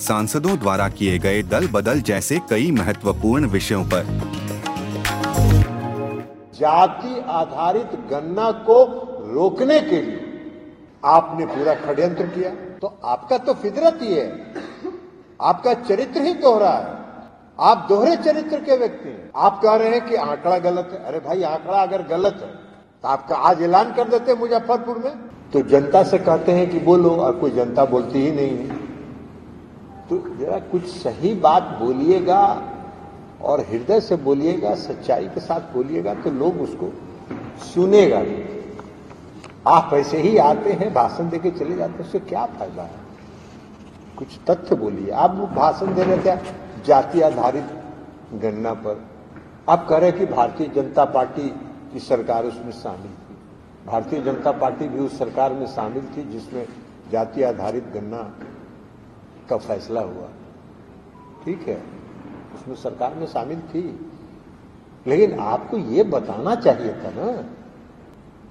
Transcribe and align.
सांसदों 0.00 0.56
द्वारा 0.58 0.88
किए 0.88 1.18
गए 1.18 1.42
दल 1.42 1.66
बदल 1.66 2.00
जैसे 2.00 2.38
कई 2.50 2.70
महत्वपूर्ण 2.70 3.46
विषयों 3.46 3.82
पर। 3.84 4.04
जाति 6.54 7.20
आधारित 7.30 7.98
गणना 8.10 8.50
को 8.66 8.82
रोकने 9.32 9.80
के 9.80 10.00
लिए 10.02 10.20
आपने 11.02 11.46
पूरा 11.46 11.74
षड्यंत्र 11.76 12.26
किया। 12.28 12.50
तो 12.78 12.92
आपका 13.04 13.38
तो 13.38 13.54
फितरत 13.54 13.98
ही 14.02 14.14
है। 14.14 14.54
आपका 15.40 15.74
चरित्र 15.74 16.22
ही 16.22 16.32
दोहरा 16.36 16.70
है। 16.70 16.96
आप 17.58 17.86
दोहरे 17.88 18.16
चरित्र 18.16 18.60
के 18.60 18.76
व्यक्ति 18.76 19.08
हैं। 19.08 19.30
आप 19.36 19.60
कह 19.62 19.74
रहे 19.74 19.88
हैं 19.88 20.06
कि 20.06 20.14
आंकड़ा 20.16 20.58
गलत 20.60 20.90
है। 20.92 21.04
अरे 21.04 21.18
भाई, 21.18 21.42
आंकड़ा 21.44 21.78
अगर 21.78 22.02
गलत 22.08 22.38
है 22.42 22.48
तो 23.04 23.08
आपका 23.08 23.36
आज 23.36 23.62
ऐलान 23.62 23.92
कर 23.94 24.08
देते 24.08 24.34
मुजफ्फरपुर 24.36 24.98
में। 24.98 25.12
तो 25.52 25.62
जनता 25.68 26.02
से 26.02 26.18
कहते 26.20 26.52
हैं 26.52 26.70
कि 26.70 26.78
बोलो, 26.80 27.10
और 27.10 27.36
कोई 27.36 27.50
जनता 27.50 27.84
बोलती 27.86 28.18
ही 28.18 28.30
नहीं 28.32 28.56
है। 28.58 28.77
तो 30.10 30.18
जरा 30.38 30.58
कुछ 30.70 30.84
सही 30.84 31.34
बात 31.36 31.62
बोलिएगा 31.80 32.42
और 33.42 33.60
हृदय 33.60 34.00
से 34.00 34.16
बोलिएगा, 34.18 34.74
सच्चाई 34.74 35.26
के 35.28 35.40
साथ 35.40 35.72
बोलिएगा 35.74 36.14
तो 36.14 36.30
लोग 36.30 36.60
उसको 36.60 36.90
सुनेगा 37.64 38.22
आप 39.66 39.90
ऐसे 39.94 40.18
ही 40.18 40.36
आते 40.38 40.72
हैं, 40.72 40.92
भाषण 40.94 41.28
देके 41.28 41.50
चले 41.50 41.76
जाते 41.76 41.92
हैं, 41.92 42.00
उससे 42.00 42.18
क्या 42.20 42.44
फ़ायदा 42.48 42.82
है? 42.82 43.06
कुछ 44.18 44.38
तथ्य 44.50 44.76
बोलिए। 44.76 45.10
आप 45.10 45.30
भाषण 45.54 45.94
दे 45.94 46.02
रहे 46.02 46.16
थे 46.16 46.36
जाति 46.86 47.20
आधारित 47.20 47.68
गणना 48.34 48.72
पर। 48.74 49.04
आप 49.68 49.86
कह 49.88 49.96
रहे 49.96 50.12
कि 50.12 50.26
भारतीय 50.26 50.68
जनता 50.68 51.04
पार्टी 51.04 51.48
की 51.92 52.00
सरकार 52.00 52.44
उसमें 52.44 52.72
शामिल 52.72 53.10
थी। 53.10 53.36
भारतीय 53.86 54.20
जनता 54.20 54.52
पार्टी 54.52 54.88
भी 54.88 54.98
उस 54.98 55.18
सरकार 55.18 55.52
में 55.52 55.66
शामिल 55.66 56.08
थी 56.16 56.22
जिसमें 56.30 56.66
जाति 57.12 57.42
आधारित 57.42 57.84
गणना 57.94 58.22
का 59.50 59.56
फैसला 59.56 60.00
हुआ। 60.00 60.28
ठीक 61.44 61.68
है, 61.68 61.82
उसमें 62.54 62.74
सरकार 62.76 63.14
में 63.14 63.26
शामिल 63.26 63.60
थी। 63.68 63.82
लेकिन 65.06 65.38
आपको 65.40 65.76
ये 65.76 66.02
बताना 66.04 66.54
चाहिए 66.54 66.92
था 66.94 67.10
ना 67.10 67.32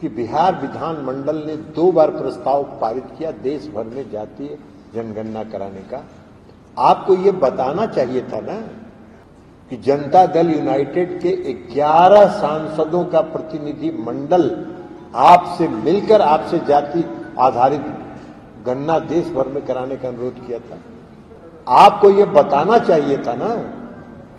कि 0.02 0.10
बिहार 0.10 0.56
विधानमंडल 0.62 1.44
ने 1.46 1.56
दो 1.76 1.92
बार 1.92 2.12
प्रस्ताव 2.12 2.64
पारित 2.82 3.06
किया 3.18 3.32
देश 3.44 3.68
भर 3.68 3.84
में 3.86 4.10
जातीय 4.12 4.58
जनगणना 4.94 5.44
कराने 5.44 5.82
का। 5.82 6.04
आपको 6.78 7.16
ये 7.16 7.32
बताना 7.32 7.86
चाहिए 7.86 8.22
था 8.24 8.40
ना 8.40 8.60
कि 9.72 9.78
जनता 9.78 10.26
दल 10.26 10.50
यूनाइटेड 10.50 11.20
के 11.22 11.30
11 11.72 12.28
सांसदों 12.32 13.04
का 13.06 13.22
प्रतिनिधि 13.22 13.92
मंडल 14.00 14.44
आपसे 15.16 15.68
मिलकर 15.68 16.22
आपसे 16.22 16.60
जाति 16.60 17.04
आधारित 17.40 17.86
गन्ना 18.66 19.00
देश 19.00 19.28
भर 19.28 19.48
में 19.48 19.66
कराने 19.66 19.96
का 19.96 20.08
अनुरोध 20.08 20.46
किया 20.48 20.60
था। 20.60 20.78
आपको 21.78 22.10
यह 22.10 22.26
बताना 22.26 22.78
चाहिए 22.80 23.18
था 23.18 23.34
ना 23.36 23.48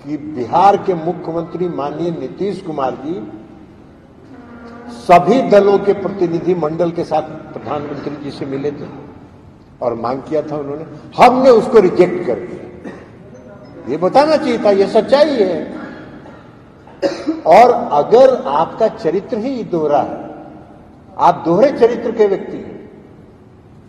कि 0.04 0.16
बिहार 0.16 0.76
के 0.76 0.94
मुख्यमंत्री 0.94 1.68
माननीय 1.68 2.10
नीतीश 2.10 2.60
कुमार 2.62 2.94
जी 2.94 3.14
सभी 4.98 5.40
दलों 5.42 5.78
के 5.78 5.92
प्रतिनिधि 5.92 6.54
मंडल 6.54 6.90
के 6.90 7.04
साथ 7.04 7.22
प्रधानमंत्री 7.52 8.16
जी 8.24 8.30
से 8.30 8.46
मिले 8.46 8.70
थे 8.70 8.86
और 9.82 9.94
मांग 9.94 10.22
किया 10.22 10.42
था 10.42 10.56
उन्होंने। 10.56 10.84
हमने 11.16 11.50
उसको 11.50 11.80
रिजेक्ट 11.80 12.26
कर 12.26 12.34
दिया। 12.34 13.90
ये 13.90 13.96
बताना 13.96 14.36
चाहिए 14.36 14.58
था, 14.58 14.70
ये 14.70 14.86
सच्चाई 14.86 15.34
है। 15.34 15.76
और 17.46 17.70
अगर 17.92 18.34
आपका 18.46 18.88
चरित्र 18.88 19.38
ही 19.38 19.64
दोहरा 19.64 20.00
है, 20.00 20.16
आप 21.18 21.42
दोहरे 21.44 21.70
चरित्र 21.78 22.12
के 22.12 22.26
व्यक्ति 22.26 22.58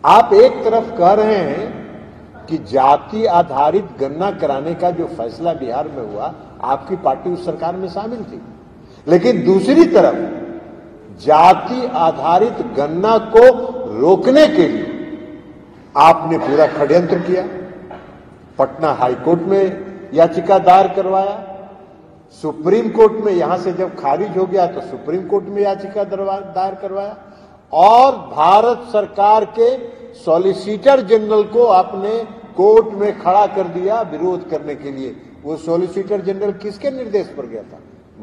आप 0.04 0.32
एक 0.32 0.52
तरफ़ 0.64 0.90
कह 0.98 1.12
रहे 1.12 1.34
हैं 1.34 2.46
कि 2.46 2.58
जाति 2.58 3.24
आधारित 3.26 3.88
गणना 4.00 4.30
कराने 4.30 4.74
का 4.74 4.90
जो 4.90 5.06
फैसला 5.06 5.52
बिहार 5.52 5.88
में 5.88 6.02
हुआ, 6.04 6.32
आपकी 6.62 6.96
पार्टी 6.96 7.30
उस 7.30 7.44
सरकार 7.44 7.76
में 7.76 7.88
शामिल 7.88 8.22
थी। 8.24 8.40
लेकिन 9.06 9.44
दूसरी 9.44 9.84
तरफ़, 9.84 10.16
जाति 11.20 11.86
आधारित 11.86 12.62
गणना 12.76 13.16
को 13.34 13.44
रोकने 14.00 14.46
के 14.46 14.68
लिए 14.68 14.86
आपने 15.94 16.38
पूरा 16.38 16.66
षड्यंत्र 16.68 17.18
किया। 17.18 17.44
पटना 18.58 18.92
हाईकोर्ट 18.92 19.42
में 19.42 20.10
याचिका 20.14 20.58
दायर 20.58 20.88
करवाया। 20.88 21.38
सुप्रीम 22.42 22.88
कोर्ट 22.88 23.24
में 23.24 23.32
यहाँ 23.32 23.56
से 23.58 23.72
जब 23.72 23.94
खारिज 23.94 24.36
हो 24.36 24.46
गया 24.46 24.66
तो 24.66 24.80
सुप्रीम 24.80 25.26
कोर्ट 25.28 25.44
में 25.44 25.62
याचिका 25.62 26.04
दायर 26.04 26.74
करवाया। 26.74 27.16
और 27.72 28.16
भारत 28.28 28.86
सरकार 28.92 29.44
के 29.58 29.76
सॉलिसिटर 30.16 31.00
जनरल 31.00 31.42
को 31.44 31.66
आपने 31.66 32.16
कोर्ट 32.56 32.94
में 32.94 33.18
खड़ा 33.20 33.46
कर 33.46 33.68
दिया 33.70 34.00
विरोध 34.02 34.48
करने 34.50 34.74
के 34.74 34.92
लिए। 34.92 35.14
वो 35.44 35.56
सॉलिसिटर 35.58 36.20
जनरल 36.20 36.52
किसके 36.54 36.90
निर्देश 36.90 37.26
पर 37.28 37.46
गया 37.46 37.62
था? 37.62 37.78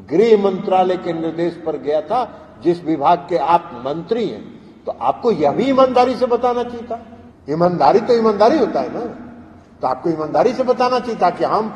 गृह 0.10 0.44
मंत्रालय 0.44 0.98
के 0.98 1.14
निर्देश 1.14 1.54
पर 1.66 1.78
गया 1.78 2.02
था, 2.02 2.24
जिस 2.64 2.84
विभाग 2.84 3.26
के 3.30 3.38
आप 3.38 3.72
मंत्री 3.86 4.28
हैं। 4.28 4.44
तो 4.86 4.92
आपको 5.02 5.32
यह 5.34 5.52
भी 5.52 5.64
ईमानदारी 5.64 6.16
से 6.16 6.26
बताना 6.26 6.64
चाहिए 6.64 6.86
था। 6.88 7.00
ईमानदारी 7.50 8.00
तो 8.00 8.14
ईमानदारी 8.14 8.58
होता 8.58 8.82
है 8.82 8.94
ना। 8.94 9.00
तो 9.82 9.88
आपको 9.88 10.10
ईमानदारी 10.10 10.54
से 10.54 10.64
बताना 10.64 11.00
चाहिए 11.00 11.20
था 11.22 11.30
कि 11.30 11.44
हम 11.46 11.74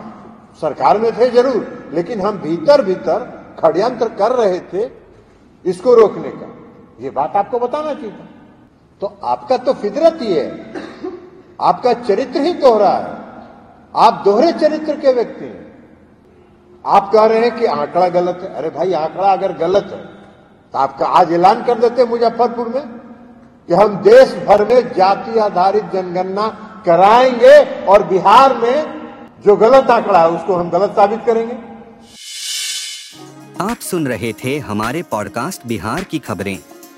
सरकार 0.61 0.97
में 0.97 1.11
थे 1.11 1.29
ज़रूर, 1.31 1.89
लेकिन 1.93 2.21
हम 2.21 2.37
भीतर 2.37 2.81
भीतर 2.83 3.29
षड्यंत्र 3.59 4.07
कर 4.15 4.31
रहे 4.33 4.59
थे 4.71 4.89
इसको 5.65 5.93
रोकने 5.95 6.29
का। 6.31 6.47
ये 6.99 7.09
बात 7.09 7.35
आपको 7.35 7.59
बताना 7.59 7.93
चाहिए 7.93 8.27
तो 9.01 9.07
आपका 9.23 9.57
तो 9.57 9.73
फितरत 9.73 10.17
ही 10.21 10.33
है। 10.33 10.47
आपका 11.59 11.93
चरित्र 11.93 12.41
ही 12.41 12.53
दोहरा 12.53 12.89
है। 12.89 13.19
आप 13.95 14.21
दोहरे 14.25 14.51
चरित्र 14.51 14.95
के 14.95 15.13
व्यक्ति 15.13 15.45
हैं। 15.45 15.69
आप 16.85 17.09
कह 17.11 17.25
रहे 17.25 17.39
हैं 17.39 17.55
कि 17.57 17.65
आंकड़ा 17.65 18.07
गलत 18.09 18.39
है। 18.43 18.53
अरे 18.55 18.69
भाई, 18.69 18.93
आंकड़ा 18.93 19.31
अगर 19.33 19.53
गलत 19.57 19.89
है 19.91 20.03
तो 20.73 20.79
आपका 20.79 21.05
आज 21.07 21.31
ऐलान 21.33 21.63
कर 21.63 21.79
देते 21.79 22.05
मुजफ्फरपुर 22.05 22.67
में 22.67 22.83
कि 23.69 23.73
हम 23.73 23.95
देश 24.03 24.33
भर 24.45 24.63
में 24.65 24.93
जाति 24.93 25.39
आधारित 25.39 25.91
जनगणना 25.93 26.47
कराएँगे 26.85 27.57
और 27.85 28.03
बिहार 28.03 28.57
में 28.57 29.01
जो 29.45 29.55
गलत 29.55 29.89
आंकड़ा 29.89 30.19
है, 30.19 30.29
उसको 30.29 30.55
हम 30.55 30.69
गलत 30.69 30.91
साबित 30.91 31.21
करेंगे। 31.25 31.55
आप 33.61 33.77
सुन 33.81 34.07
रहे 34.07 34.33
थे 34.33 34.57
हमारे 34.59 35.01
पॉडकास्ट 35.03 35.67
बिहार 35.67 36.03
की 36.03 36.19
खबरें। 36.19 36.57